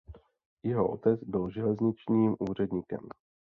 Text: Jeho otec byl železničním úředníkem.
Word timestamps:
Jeho 0.63 0.87
otec 0.91 1.19
byl 1.23 1.49
železničním 1.49 2.35
úředníkem. 2.49 2.99